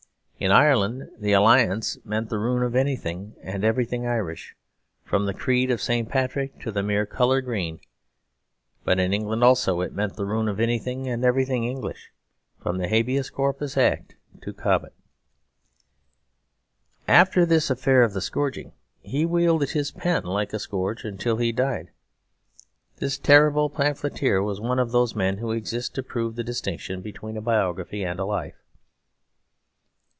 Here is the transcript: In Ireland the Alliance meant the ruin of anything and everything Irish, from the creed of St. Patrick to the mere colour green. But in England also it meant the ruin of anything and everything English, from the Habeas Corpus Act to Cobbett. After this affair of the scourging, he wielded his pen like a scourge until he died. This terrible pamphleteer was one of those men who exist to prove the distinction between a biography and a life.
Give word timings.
In 0.43 0.49
Ireland 0.51 1.07
the 1.19 1.33
Alliance 1.33 1.99
meant 2.03 2.29
the 2.29 2.39
ruin 2.39 2.63
of 2.63 2.75
anything 2.75 3.35
and 3.43 3.63
everything 3.63 4.07
Irish, 4.07 4.55
from 5.05 5.27
the 5.27 5.35
creed 5.35 5.69
of 5.69 5.79
St. 5.79 6.09
Patrick 6.09 6.57
to 6.61 6.71
the 6.71 6.81
mere 6.81 7.05
colour 7.05 7.41
green. 7.41 7.79
But 8.83 8.97
in 8.99 9.13
England 9.13 9.43
also 9.43 9.81
it 9.81 9.93
meant 9.93 10.15
the 10.15 10.25
ruin 10.25 10.47
of 10.47 10.59
anything 10.59 11.07
and 11.07 11.23
everything 11.23 11.65
English, 11.65 12.09
from 12.59 12.79
the 12.79 12.87
Habeas 12.87 13.29
Corpus 13.29 13.77
Act 13.77 14.15
to 14.41 14.51
Cobbett. 14.51 14.95
After 17.07 17.45
this 17.45 17.69
affair 17.69 18.01
of 18.01 18.13
the 18.13 18.19
scourging, 18.21 18.71
he 19.03 19.27
wielded 19.27 19.69
his 19.69 19.91
pen 19.91 20.23
like 20.23 20.53
a 20.53 20.57
scourge 20.59 21.03
until 21.05 21.37
he 21.37 21.51
died. 21.51 21.91
This 22.95 23.19
terrible 23.19 23.69
pamphleteer 23.69 24.41
was 24.41 24.59
one 24.59 24.79
of 24.79 24.91
those 24.91 25.13
men 25.13 25.37
who 25.37 25.51
exist 25.51 25.93
to 25.93 26.01
prove 26.01 26.35
the 26.35 26.43
distinction 26.43 27.01
between 27.03 27.37
a 27.37 27.41
biography 27.41 28.03
and 28.03 28.19
a 28.19 28.25
life. 28.25 28.55